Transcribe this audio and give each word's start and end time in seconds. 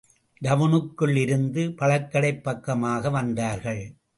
டவுனுக்குள் 0.41 1.13
இருந்த 1.15 1.65
பழக்கடை 1.79 2.33
பக்கமாக 2.41 3.09
வந்தார்கள். 3.09 3.83